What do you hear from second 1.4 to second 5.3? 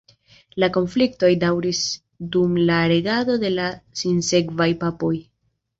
daŭris dum la regado de la sinsekvaj papoj.